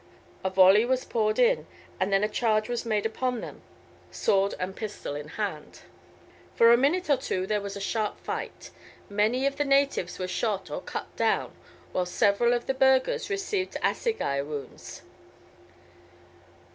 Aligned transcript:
A 0.43 0.49
volley 0.49 0.83
was 0.83 1.05
poured 1.05 1.37
in, 1.37 1.67
and 1.99 2.11
then 2.11 2.23
a 2.23 2.27
charge 2.27 2.67
was 2.67 2.87
made 2.87 3.05
upon 3.05 3.41
them, 3.41 3.61
sword 4.09 4.55
and 4.59 4.75
pistol 4.75 5.13
in 5.13 5.27
hand. 5.27 5.81
For 6.55 6.71
a 6.73 6.75
minute 6.75 7.07
or 7.07 7.17
two 7.17 7.45
there 7.45 7.61
was 7.61 7.75
a 7.75 7.79
sharp 7.79 8.19
fight. 8.19 8.71
Many 9.11 9.45
of 9.45 9.57
the 9.57 9.63
natives 9.63 10.17
were 10.17 10.27
shot 10.27 10.71
or 10.71 10.81
cut 10.81 11.15
down, 11.15 11.51
while 11.91 12.07
several 12.07 12.53
of 12.55 12.65
the 12.65 12.73
burghers 12.73 13.29
received 13.29 13.77
assegai 13.83 14.41
wounds. 14.41 15.03